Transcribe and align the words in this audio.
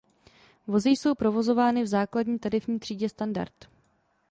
Vozy 0.67 0.89
jsou 0.89 1.15
provozovány 1.15 1.83
v 1.83 1.87
základní 1.87 2.39
tarifní 2.39 2.79
třídě 2.79 3.09
"standard". 3.09 3.53